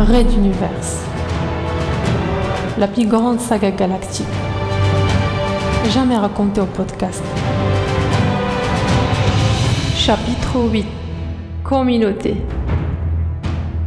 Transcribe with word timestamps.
Red 0.00 0.32
Universe. 0.32 1.04
La 2.78 2.88
plus 2.88 3.06
grande 3.06 3.38
saga 3.38 3.70
galactique. 3.70 4.26
Jamais 5.90 6.16
racontée 6.16 6.62
au 6.62 6.66
podcast. 6.66 7.22
Chapitre 9.94 10.58
8. 10.72 10.86
Communauté. 11.62 12.38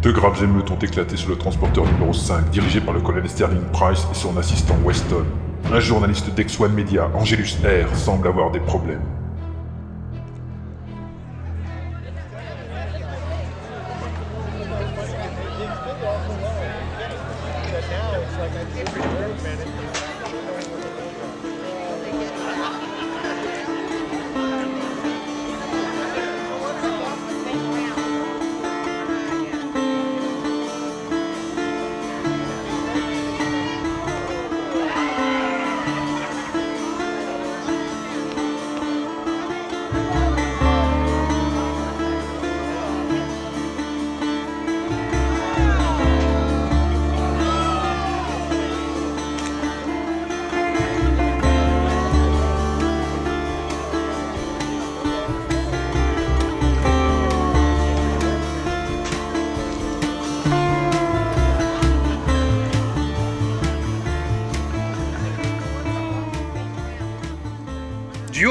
Deux 0.03 0.11
graves 0.11 0.43
émeutes 0.43 0.69
ont 0.69 0.77
éclaté 0.77 1.17
sur 1.17 1.29
le 1.29 1.35
transporteur 1.35 1.85
numéro 1.85 2.13
5, 2.13 2.51
dirigé 2.51 2.79
par 2.79 2.93
le 2.93 3.01
colonel 3.01 3.27
Sterling 3.27 3.63
Price 3.71 4.05
et 4.11 4.15
son 4.15 4.37
assistant 4.37 4.75
Weston. 4.85 5.25
Un 5.73 5.79
journaliste 5.79 6.31
d'Ex-One 6.35 6.73
Media, 6.73 7.09
Angelus 7.15 7.55
R, 7.63 7.95
semble 7.95 8.27
avoir 8.27 8.51
des 8.51 8.59
problèmes. 8.59 9.01
Du 18.75 19.22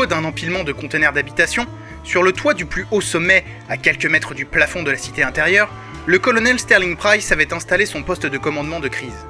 d'un 0.06 0.25
empilement 0.25 0.64
de 0.64 0.72
conteneurs 0.72 1.12
d'habitation, 1.12 1.67
sur 2.05 2.22
le 2.22 2.33
toit 2.33 2.55
du 2.55 2.67
plus 2.67 2.86
haut 2.91 3.00
sommet, 3.00 3.45
à 3.69 3.77
quelques 3.77 4.06
mètres 4.06 4.34
du 4.34 4.45
plafond 4.45 4.83
de 4.83 4.91
la 4.91 4.97
cité 4.97 5.22
intérieure, 5.22 5.70
le 6.06 6.19
colonel 6.19 6.58
Sterling 6.58 6.97
Price 6.97 7.31
avait 7.31 7.53
installé 7.53 7.86
son 7.86 8.03
poste 8.03 8.27
de 8.27 8.39
commandement 8.39 8.80
de 8.80 8.89
crise. 8.89 9.27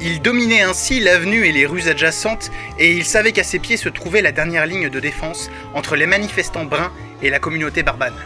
Il 0.00 0.20
dominait 0.20 0.62
ainsi 0.62 0.98
l'avenue 0.98 1.46
et 1.46 1.52
les 1.52 1.64
rues 1.64 1.88
adjacentes, 1.88 2.50
et 2.78 2.92
il 2.92 3.04
savait 3.04 3.30
qu'à 3.30 3.44
ses 3.44 3.60
pieds 3.60 3.76
se 3.76 3.88
trouvait 3.88 4.20
la 4.20 4.32
dernière 4.32 4.66
ligne 4.66 4.88
de 4.88 4.98
défense 5.00 5.48
entre 5.74 5.94
les 5.94 6.06
manifestants 6.06 6.64
bruns 6.64 6.92
et 7.22 7.30
la 7.30 7.38
communauté 7.38 7.84
barbane. 7.84 8.16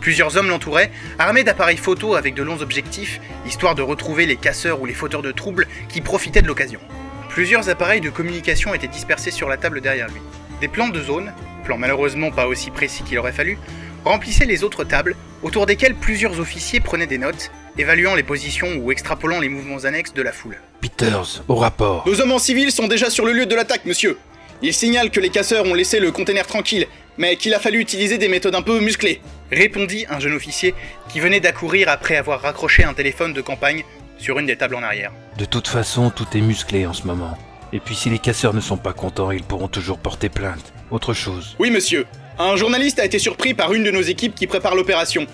Plusieurs 0.00 0.36
hommes 0.36 0.48
l'entouraient, 0.48 0.92
armés 1.18 1.42
d'appareils 1.42 1.76
photo 1.76 2.14
avec 2.14 2.34
de 2.34 2.42
longs 2.42 2.62
objectifs, 2.62 3.20
histoire 3.46 3.74
de 3.74 3.82
retrouver 3.82 4.26
les 4.26 4.36
casseurs 4.36 4.80
ou 4.80 4.86
les 4.86 4.94
fauteurs 4.94 5.22
de 5.22 5.32
troubles 5.32 5.66
qui 5.88 6.00
profitaient 6.00 6.40
de 6.40 6.46
l'occasion. 6.46 6.80
Plusieurs 7.28 7.68
appareils 7.68 8.00
de 8.00 8.10
communication 8.10 8.72
étaient 8.72 8.86
dispersés 8.86 9.30
sur 9.30 9.48
la 9.48 9.56
table 9.56 9.80
derrière 9.80 10.08
lui. 10.08 10.20
Des 10.60 10.68
plans 10.68 10.88
de 10.88 11.00
zone, 11.00 11.32
plans 11.64 11.78
malheureusement 11.78 12.30
pas 12.30 12.46
aussi 12.46 12.70
précis 12.70 13.02
qu'il 13.02 13.18
aurait 13.18 13.32
fallu, 13.32 13.58
remplissaient 14.04 14.46
les 14.46 14.62
autres 14.62 14.84
tables, 14.84 15.16
autour 15.42 15.66
desquelles 15.66 15.94
plusieurs 15.94 16.38
officiers 16.38 16.80
prenaient 16.80 17.06
des 17.06 17.18
notes, 17.18 17.50
évaluant 17.78 18.14
les 18.14 18.22
positions 18.22 18.76
ou 18.76 18.92
extrapolant 18.92 19.40
les 19.40 19.48
mouvements 19.48 19.84
annexes 19.84 20.12
de 20.12 20.22
la 20.22 20.32
foule. 20.32 20.58
Peters, 20.80 21.42
au 21.48 21.54
rapport. 21.54 22.06
Nos 22.06 22.20
hommes 22.20 22.32
en 22.32 22.38
civil 22.38 22.70
sont 22.72 22.88
déjà 22.88 23.08
sur 23.08 23.24
le 23.24 23.32
lieu 23.32 23.46
de 23.46 23.54
l'attaque, 23.54 23.86
monsieur. 23.86 24.18
Ils 24.62 24.74
signalent 24.74 25.10
que 25.10 25.20
les 25.20 25.30
casseurs 25.30 25.64
ont 25.64 25.72
laissé 25.72 26.00
le 26.00 26.12
conteneur 26.12 26.46
tranquille, 26.46 26.86
mais 27.16 27.36
qu'il 27.36 27.54
a 27.54 27.58
fallu 27.58 27.80
utiliser 27.80 28.18
des 28.18 28.28
méthodes 28.28 28.54
un 28.54 28.62
peu 28.62 28.80
musclées. 28.80 29.22
Répondit 29.50 30.04
un 30.10 30.20
jeune 30.20 30.34
officier 30.34 30.74
qui 31.08 31.20
venait 31.20 31.40
d'accourir 31.40 31.88
après 31.88 32.16
avoir 32.16 32.42
raccroché 32.42 32.84
un 32.84 32.92
téléphone 32.92 33.32
de 33.32 33.40
campagne 33.40 33.84
sur 34.18 34.38
une 34.38 34.46
des 34.46 34.56
tables 34.56 34.74
en 34.74 34.82
arrière. 34.82 35.12
De 35.38 35.46
toute 35.46 35.68
façon, 35.68 36.10
tout 36.10 36.26
est 36.34 36.42
musclé 36.42 36.86
en 36.86 36.92
ce 36.92 37.06
moment. 37.06 37.38
Et 37.72 37.80
puis 37.80 37.94
si 37.94 38.10
les 38.10 38.18
casseurs 38.18 38.54
ne 38.54 38.60
sont 38.60 38.76
pas 38.76 38.92
contents, 38.92 39.30
ils 39.30 39.42
pourront 39.42 39.68
toujours 39.68 39.98
porter 39.98 40.28
plainte. 40.28 40.72
Autre 40.90 41.14
chose. 41.14 41.54
Oui, 41.58 41.70
monsieur. 41.70 42.06
Un 42.38 42.56
journaliste 42.56 42.98
a 42.98 43.04
été 43.04 43.18
surpris 43.18 43.54
par 43.54 43.72
une 43.72 43.84
de 43.84 43.90
nos 43.90 44.02
équipes 44.02 44.34
qui 44.34 44.46
prépare 44.46 44.74
l'opération. 44.74 45.26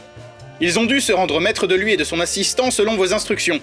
Ils 0.61 0.79
ont 0.79 0.85
dû 0.85 1.01
se 1.01 1.13
rendre 1.13 1.41
maître 1.41 1.67
de 1.67 1.75
lui 1.75 1.93
et 1.93 1.97
de 1.97 2.05
son 2.05 2.21
assistant 2.21 2.71
selon 2.71 2.97
vos 2.97 3.15
instructions. 3.15 3.61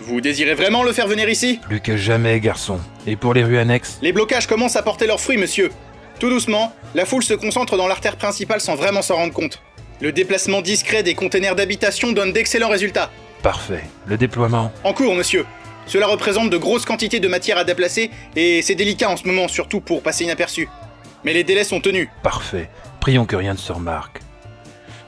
Vous 0.00 0.20
désirez 0.20 0.54
vraiment 0.54 0.82
le 0.82 0.92
faire 0.92 1.06
venir 1.06 1.28
ici? 1.28 1.60
Plus 1.62 1.80
que 1.80 1.96
jamais, 1.96 2.40
garçon. 2.40 2.80
Et 3.06 3.16
pour 3.16 3.34
les 3.34 3.44
rues 3.44 3.58
annexes? 3.58 3.98
Les 4.02 4.12
blocages 4.12 4.46
commencent 4.46 4.76
à 4.76 4.82
porter 4.82 5.06
leurs 5.06 5.20
fruits, 5.20 5.36
monsieur. 5.36 5.70
Tout 6.18 6.28
doucement, 6.28 6.72
la 6.94 7.04
foule 7.04 7.22
se 7.22 7.34
concentre 7.34 7.76
dans 7.76 7.88
l'artère 7.88 8.16
principale 8.16 8.60
sans 8.60 8.74
vraiment 8.74 9.02
s'en 9.02 9.16
rendre 9.16 9.32
compte. 9.32 9.60
Le 10.00 10.12
déplacement 10.12 10.60
discret 10.60 11.02
des 11.02 11.14
containers 11.14 11.54
d'habitation 11.54 12.12
donne 12.12 12.32
d'excellents 12.32 12.68
résultats. 12.68 13.10
Parfait. 13.42 13.84
Le 14.06 14.16
déploiement? 14.16 14.72
En 14.84 14.92
cours, 14.92 15.14
monsieur. 15.14 15.44
Cela 15.86 16.06
représente 16.06 16.50
de 16.50 16.56
grosses 16.56 16.84
quantités 16.84 17.20
de 17.20 17.28
matière 17.28 17.58
à 17.58 17.64
déplacer 17.64 18.10
et 18.36 18.62
c'est 18.62 18.74
délicat 18.74 19.10
en 19.10 19.16
ce 19.16 19.26
moment, 19.26 19.48
surtout 19.48 19.80
pour 19.80 20.02
passer 20.02 20.24
inaperçu. 20.24 20.68
Mais 21.24 21.32
les 21.32 21.44
délais 21.44 21.64
sont 21.64 21.80
tenus. 21.80 22.08
Parfait. 22.22 22.68
Prions 23.00 23.26
que 23.26 23.36
rien 23.36 23.52
ne 23.52 23.58
se 23.58 23.72
remarque. 23.72 24.20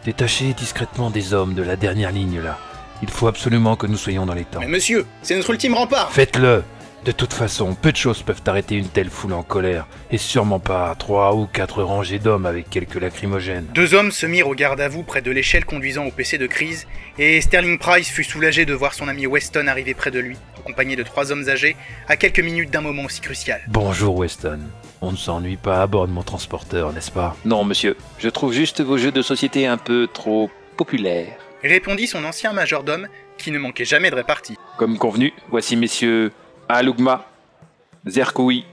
Détachez 0.04 0.52
discrètement 0.52 1.10
des 1.10 1.32
hommes 1.32 1.54
de 1.54 1.62
la 1.62 1.76
dernière 1.76 2.12
ligne 2.12 2.40
là. 2.40 2.58
Il 3.02 3.10
faut 3.10 3.26
absolument 3.26 3.76
que 3.76 3.86
nous 3.86 3.96
soyons 3.96 4.26
dans 4.26 4.34
les 4.34 4.44
temps. 4.44 4.60
Mais 4.60 4.68
monsieur, 4.68 5.06
c'est 5.22 5.36
notre 5.36 5.50
ultime 5.50 5.74
rempart. 5.74 6.12
Faites-le 6.12 6.62
De 7.04 7.12
toute 7.12 7.32
façon, 7.32 7.74
peu 7.74 7.92
de 7.92 7.96
choses 7.96 8.22
peuvent 8.22 8.42
arrêter 8.46 8.76
une 8.76 8.88
telle 8.88 9.10
foule 9.10 9.32
en 9.34 9.42
colère, 9.42 9.86
et 10.10 10.16
sûrement 10.16 10.58
pas 10.58 10.94
trois 10.98 11.34
ou 11.34 11.46
quatre 11.46 11.82
rangées 11.82 12.18
d'hommes 12.18 12.46
avec 12.46 12.70
quelques 12.70 12.94
lacrymogènes. 12.94 13.66
Deux 13.74 13.94
hommes 13.94 14.10
se 14.10 14.26
mirent 14.26 14.48
au 14.48 14.54
garde 14.54 14.80
à 14.80 14.88
vous 14.88 15.02
près 15.02 15.20
de 15.20 15.30
l'échelle 15.30 15.64
conduisant 15.64 16.06
au 16.06 16.10
PC 16.10 16.38
de 16.38 16.46
crise, 16.46 16.86
et 17.18 17.40
Sterling 17.40 17.78
Price 17.78 18.08
fut 18.08 18.24
soulagé 18.24 18.64
de 18.64 18.72
voir 18.74 18.94
son 18.94 19.08
ami 19.08 19.26
Weston 19.26 19.66
arriver 19.66 19.92
près 19.92 20.10
de 20.10 20.18
lui, 20.18 20.38
accompagné 20.64 20.96
de 20.96 21.02
trois 21.02 21.30
hommes 21.30 21.48
âgés, 21.48 21.76
à 22.08 22.16
quelques 22.16 22.40
minutes 22.40 22.70
d'un 22.70 22.80
moment 22.80 23.04
aussi 23.04 23.20
crucial. 23.20 23.60
Bonjour 23.68 24.16
Weston. 24.16 24.60
On 25.02 25.12
ne 25.12 25.16
s'ennuie 25.16 25.58
pas 25.58 25.82
à 25.82 25.86
bord 25.86 26.08
de 26.08 26.12
mon 26.12 26.22
transporteur, 26.22 26.92
n'est-ce 26.94 27.10
pas? 27.10 27.36
Non, 27.44 27.64
monsieur. 27.64 27.96
Je 28.18 28.30
trouve 28.30 28.54
juste 28.54 28.80
vos 28.80 28.96
jeux 28.96 29.12
de 29.12 29.20
société 29.20 29.66
un 29.66 29.76
peu 29.76 30.08
trop 30.10 30.50
populaires. 30.78 31.36
Répondit 31.62 32.06
son 32.06 32.24
ancien 32.24 32.54
majordome, 32.54 33.08
qui 33.36 33.50
ne 33.50 33.58
manquait 33.58 33.84
jamais 33.84 34.10
de 34.10 34.14
répartie. 34.14 34.56
Comme 34.78 34.96
convenu, 34.96 35.34
voici 35.50 35.76
messieurs 35.76 36.32
Alugma, 36.70 37.26
Zerkoui 38.06 38.64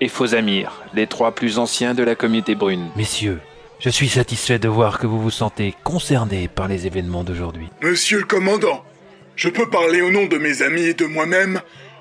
et 0.00 0.08
Fosamir, 0.08 0.82
les 0.94 1.06
trois 1.06 1.32
plus 1.32 1.58
anciens 1.58 1.94
de 1.94 2.02
la 2.02 2.16
communauté 2.16 2.56
brune. 2.56 2.88
Messieurs, 2.96 3.40
je 3.78 3.90
suis 3.90 4.08
satisfait 4.08 4.58
de 4.58 4.68
voir 4.68 4.98
que 4.98 5.06
vous 5.06 5.20
vous 5.20 5.30
sentez 5.30 5.74
concernés 5.84 6.48
par 6.48 6.66
les 6.66 6.88
événements 6.88 7.22
d'aujourd'hui. 7.22 7.68
Monsieur 7.80 8.18
le 8.18 8.24
commandant, 8.24 8.82
je 9.38 9.48
peux 9.48 9.70
parler 9.70 10.02
au 10.02 10.10
nom 10.10 10.26
de 10.26 10.36
mes 10.36 10.62
amis 10.62 10.82
et 10.82 10.94
de 10.94 11.06
moi-même 11.06 11.60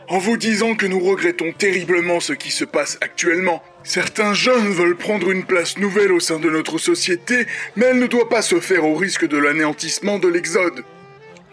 en 0.09 0.17
vous 0.17 0.37
disant 0.37 0.73
que 0.73 0.87
nous 0.87 0.99
regrettons 0.99 1.51
terriblement 1.51 2.19
ce 2.19 2.33
qui 2.33 2.49
se 2.49 2.65
passe 2.65 2.97
actuellement. 2.99 3.61
Certains 3.83 4.33
jeunes 4.33 4.71
veulent 4.71 4.97
prendre 4.97 5.29
une 5.29 5.45
place 5.45 5.77
nouvelle 5.77 6.11
au 6.11 6.19
sein 6.19 6.39
de 6.39 6.49
notre 6.49 6.79
société, 6.79 7.45
mais 7.75 7.85
elle 7.85 7.99
ne 7.99 8.07
doit 8.07 8.27
pas 8.27 8.41
se 8.41 8.59
faire 8.59 8.85
au 8.85 8.95
risque 8.95 9.27
de 9.27 9.37
l'anéantissement 9.37 10.17
de 10.17 10.27
l'Exode. 10.27 10.83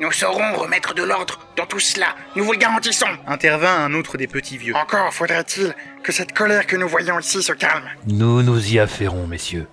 Nous 0.01 0.11
saurons 0.11 0.55
remettre 0.55 0.95
de 0.95 1.03
l'ordre 1.03 1.47
dans 1.55 1.67
tout 1.67 1.81
cela, 1.81 2.17
nous 2.35 2.45
vous 2.45 2.53
le 2.53 2.59
garantissons. 2.59 3.07
Intervint 3.27 3.85
un 3.85 3.93
autre 3.93 4.17
des 4.17 4.27
petits 4.27 4.57
vieux. 4.57 4.75
Encore 4.75 5.13
faudrait-il 5.13 5.75
que 6.03 6.13
cette 6.13 6.33
colère 6.33 6.67
que 6.67 6.77
nous 6.77 6.89
voyons 6.89 7.19
ici 7.19 7.43
se 7.43 7.53
calme. 7.53 7.85
Nous 8.07 8.43
nous 8.43 8.73
y 8.73 8.79
affairons, 8.79 9.27
messieurs. 9.27 9.67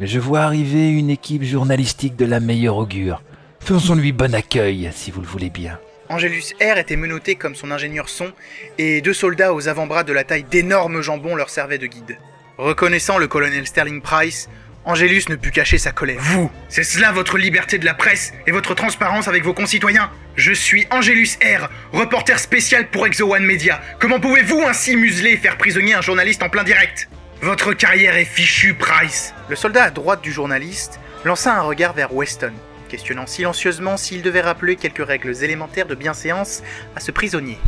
Mais 0.00 0.06
je 0.06 0.20
vois 0.20 0.40
arriver 0.40 0.90
une 0.90 1.08
équipe 1.08 1.44
journalistique 1.44 2.16
de 2.16 2.26
la 2.26 2.40
meilleure 2.40 2.76
augure. 2.76 3.22
Faisons-lui 3.66 4.12
bon 4.12 4.32
accueil, 4.32 4.88
si 4.94 5.10
vous 5.10 5.20
le 5.20 5.26
voulez 5.26 5.50
bien. 5.50 5.80
Angelus 6.08 6.54
R 6.60 6.78
était 6.78 6.94
menotté 6.94 7.34
comme 7.34 7.56
son 7.56 7.72
ingénieur 7.72 8.08
son, 8.08 8.32
et 8.78 9.00
deux 9.00 9.12
soldats 9.12 9.52
aux 9.52 9.66
avant-bras 9.66 10.04
de 10.04 10.12
la 10.12 10.22
taille 10.22 10.44
d'énormes 10.44 11.00
jambons 11.00 11.34
leur 11.34 11.50
servaient 11.50 11.76
de 11.76 11.88
guide. 11.88 12.16
Reconnaissant 12.58 13.18
le 13.18 13.26
colonel 13.26 13.66
Sterling 13.66 14.00
Price, 14.02 14.48
Angelus 14.84 15.24
ne 15.30 15.34
put 15.34 15.50
cacher 15.50 15.78
sa 15.78 15.90
colère. 15.90 16.20
Vous, 16.20 16.48
c'est 16.68 16.84
cela 16.84 17.10
votre 17.10 17.38
liberté 17.38 17.78
de 17.78 17.84
la 17.84 17.94
presse 17.94 18.32
et 18.46 18.52
votre 18.52 18.76
transparence 18.76 19.26
avec 19.26 19.42
vos 19.42 19.52
concitoyens? 19.52 20.12
Je 20.36 20.52
suis 20.52 20.86
Angelus 20.92 21.30
R, 21.42 21.68
reporter 21.92 22.38
spécial 22.38 22.88
pour 22.88 23.04
Exo 23.04 23.34
One 23.34 23.44
Media. 23.44 23.80
Comment 23.98 24.20
pouvez-vous 24.20 24.62
ainsi 24.62 24.94
museler 24.94 25.32
et 25.32 25.36
faire 25.38 25.58
prisonnier 25.58 25.94
un 25.94 26.02
journaliste 26.02 26.44
en 26.44 26.48
plein 26.48 26.62
direct? 26.62 27.08
Votre 27.42 27.72
carrière 27.72 28.16
est 28.16 28.26
fichue, 28.26 28.74
Price 28.74 29.34
Le 29.48 29.56
soldat 29.56 29.82
à 29.82 29.90
droite 29.90 30.22
du 30.22 30.30
journaliste 30.30 31.00
lança 31.24 31.52
un 31.52 31.62
regard 31.62 31.94
vers 31.94 32.14
Weston, 32.14 32.52
questionnant 32.86 33.26
silencieusement 33.26 33.96
s'il 33.96 34.22
devait 34.22 34.40
rappeler 34.40 34.76
quelques 34.76 35.06
règles 35.06 35.42
élémentaires 35.42 35.86
de 35.86 35.94
bienséance 35.94 36.62
à 36.94 37.00
ce 37.00 37.10
prisonnier. 37.10 37.58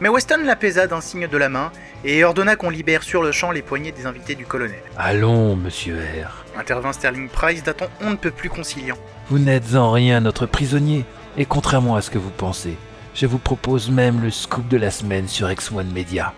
Mais 0.00 0.08
Weston 0.08 0.44
l'apaisa 0.44 0.86
d'un 0.86 1.02
signe 1.02 1.28
de 1.28 1.36
la 1.36 1.50
main 1.50 1.72
et 2.04 2.24
ordonna 2.24 2.56
qu'on 2.56 2.70
libère 2.70 3.02
sur 3.02 3.22
le 3.22 3.32
champ 3.32 3.50
les 3.50 3.60
poignets 3.60 3.92
des 3.92 4.06
invités 4.06 4.34
du 4.34 4.46
colonel. 4.46 4.82
Allons, 4.96 5.56
monsieur 5.56 5.98
R. 5.98 6.58
Intervint 6.58 6.94
Sterling 6.94 7.28
Price 7.28 7.62
d'un 7.62 7.74
ton 7.74 7.88
on 8.00 8.10
ne 8.10 8.16
peut 8.16 8.30
plus 8.30 8.48
conciliant. 8.48 8.96
Vous 9.28 9.38
n'êtes 9.38 9.74
en 9.74 9.92
rien 9.92 10.20
notre 10.20 10.46
prisonnier. 10.46 11.04
Et 11.36 11.44
contrairement 11.44 11.96
à 11.96 12.02
ce 12.02 12.10
que 12.10 12.18
vous 12.18 12.30
pensez, 12.30 12.76
je 13.14 13.26
vous 13.26 13.38
propose 13.38 13.90
même 13.90 14.22
le 14.22 14.30
scoop 14.30 14.66
de 14.68 14.76
la 14.76 14.90
semaine 14.90 15.28
sur 15.28 15.48
X1 15.48 15.84
Media. 15.84 16.32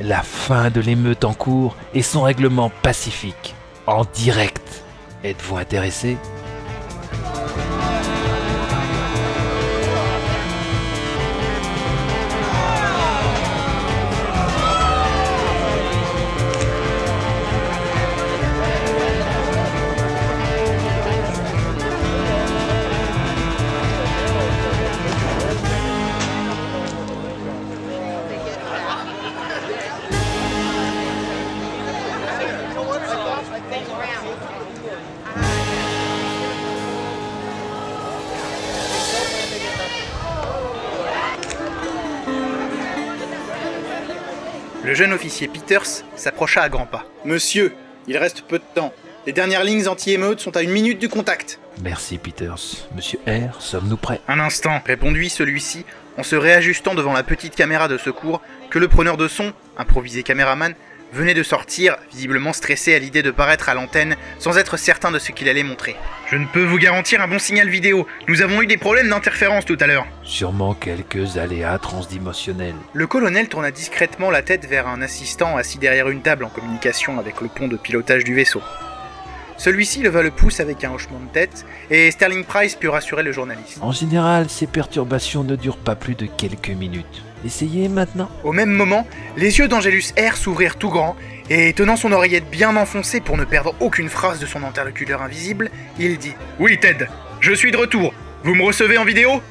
La 0.00 0.22
fin 0.22 0.70
de 0.70 0.80
l'émeute 0.80 1.24
en 1.24 1.34
cours 1.34 1.76
et 1.94 2.02
son 2.02 2.22
règlement 2.22 2.70
pacifique, 2.82 3.54
en 3.86 4.04
direct. 4.04 4.84
Êtes-vous 5.24 5.56
intéressé? 5.56 6.16
Le 44.84 44.92
jeune 44.92 45.14
officier 45.14 45.48
Peters 45.48 46.04
s'approcha 46.14 46.60
à 46.60 46.68
grands 46.68 46.84
pas. 46.84 47.06
Monsieur, 47.24 47.72
il 48.06 48.18
reste 48.18 48.42
peu 48.42 48.58
de 48.58 48.64
temps. 48.74 48.92
Les 49.26 49.32
dernières 49.32 49.64
lignes 49.64 49.88
anti-émeutes 49.88 50.40
sont 50.40 50.58
à 50.58 50.62
une 50.62 50.72
minute 50.72 50.98
du 50.98 51.08
contact. 51.08 51.58
Merci 51.82 52.18
Peters. 52.18 52.86
Monsieur 52.94 53.18
R, 53.26 53.62
sommes-nous 53.62 53.96
prêts? 53.96 54.20
Un 54.28 54.38
instant, 54.40 54.82
répondit 54.84 55.30
celui-ci 55.30 55.86
en 56.18 56.22
se 56.22 56.36
réajustant 56.36 56.94
devant 56.94 57.14
la 57.14 57.22
petite 57.22 57.56
caméra 57.56 57.88
de 57.88 57.96
secours 57.96 58.42
que 58.68 58.78
le 58.78 58.88
preneur 58.88 59.16
de 59.16 59.26
son, 59.26 59.54
improvisé 59.78 60.22
caméraman, 60.22 60.74
venait 61.12 61.34
de 61.34 61.42
sortir, 61.42 61.96
visiblement 62.12 62.52
stressé 62.52 62.94
à 62.94 62.98
l'idée 62.98 63.22
de 63.22 63.30
paraître 63.30 63.68
à 63.68 63.74
l'antenne 63.74 64.16
sans 64.38 64.58
être 64.58 64.76
certain 64.76 65.10
de 65.10 65.18
ce 65.18 65.32
qu'il 65.32 65.48
allait 65.48 65.62
montrer. 65.62 65.96
Je 66.30 66.36
ne 66.36 66.46
peux 66.46 66.64
vous 66.64 66.78
garantir 66.78 67.20
un 67.20 67.28
bon 67.28 67.38
signal 67.38 67.68
vidéo. 67.68 68.06
Nous 68.28 68.42
avons 68.42 68.62
eu 68.62 68.66
des 68.66 68.76
problèmes 68.76 69.08
d'interférence 69.08 69.64
tout 69.64 69.76
à 69.80 69.86
l'heure. 69.86 70.06
Sûrement 70.22 70.74
quelques 70.74 71.38
aléas 71.38 71.78
transdimensionnels. 71.78 72.74
Le 72.92 73.06
colonel 73.06 73.48
tourna 73.48 73.70
discrètement 73.70 74.30
la 74.30 74.42
tête 74.42 74.66
vers 74.66 74.88
un 74.88 75.02
assistant 75.02 75.56
assis 75.56 75.78
derrière 75.78 76.08
une 76.08 76.22
table 76.22 76.44
en 76.44 76.48
communication 76.48 77.18
avec 77.18 77.40
le 77.40 77.48
pont 77.48 77.68
de 77.68 77.76
pilotage 77.76 78.24
du 78.24 78.34
vaisseau. 78.34 78.62
Celui-ci 79.56 80.02
leva 80.02 80.22
le 80.22 80.30
pouce 80.30 80.58
avec 80.58 80.82
un 80.82 80.92
hochement 80.92 81.20
de 81.20 81.28
tête 81.32 81.64
et 81.90 82.10
Sterling 82.10 82.44
Price 82.44 82.74
put 82.74 82.88
rassurer 82.88 83.22
le 83.22 83.30
journaliste. 83.30 83.78
En 83.80 83.92
général, 83.92 84.50
ces 84.50 84.66
perturbations 84.66 85.44
ne 85.44 85.54
durent 85.54 85.78
pas 85.78 85.94
plus 85.94 86.16
de 86.16 86.26
quelques 86.26 86.70
minutes. 86.70 87.22
Essayez 87.44 87.88
maintenant. 87.88 88.30
Au 88.42 88.52
même 88.52 88.70
moment, 88.70 89.06
les 89.36 89.58
yeux 89.58 89.68
d'Angelus 89.68 90.12
R 90.18 90.36
s'ouvrirent 90.36 90.76
tout 90.76 90.88
grands 90.88 91.16
et, 91.50 91.72
tenant 91.74 91.96
son 91.96 92.12
oreillette 92.12 92.48
bien 92.50 92.74
enfoncée 92.76 93.20
pour 93.20 93.36
ne 93.36 93.44
perdre 93.44 93.74
aucune 93.80 94.08
phrase 94.08 94.38
de 94.38 94.46
son 94.46 94.64
interlocuteur 94.64 95.20
invisible, 95.22 95.70
il 95.98 96.18
dit 96.18 96.34
Oui, 96.58 96.78
Ted, 96.78 97.06
je 97.40 97.52
suis 97.52 97.70
de 97.70 97.76
retour. 97.76 98.14
Vous 98.44 98.54
me 98.54 98.62
recevez 98.62 98.98
en 98.98 99.04
vidéo? 99.04 99.42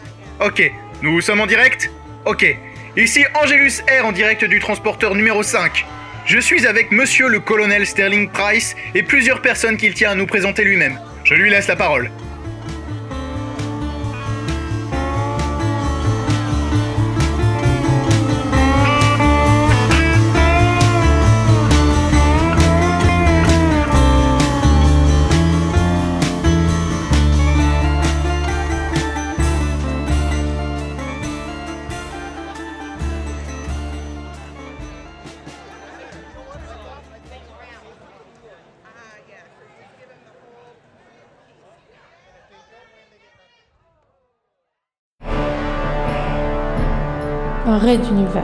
Ok. 0.44 0.72
Nous 1.02 1.22
sommes 1.22 1.42
en 1.42 1.48
direct? 1.48 1.92
Ok. 2.26 2.58
Ici 2.98 3.26
Angelus 3.36 3.82
R 4.02 4.06
en 4.06 4.12
direct 4.12 4.46
du 4.46 4.60
transporteur 4.60 5.16
numéro 5.16 5.44
5. 5.44 5.86
Je 6.26 6.40
suis 6.40 6.66
avec 6.66 6.92
monsieur 6.92 7.28
le 7.28 7.40
colonel 7.40 7.86
Sterling 7.86 8.30
Price 8.30 8.76
et 8.96 9.04
plusieurs 9.04 9.42
personnes 9.42 9.78
qu'il 9.78 9.94
tient 9.94 10.12
à 10.12 10.16
nous 10.16 10.26
présenter 10.26 10.64
lui-même. 10.64 11.00
Je 11.24 11.34
lui 11.34 11.50
laisse 11.50 11.68
la 11.68 11.76
parole. 11.76 12.10
Un 47.66 47.78
raid 47.78 48.02
d'univers. 48.02 48.44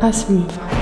À 0.00 0.12
suivre. 0.12 0.77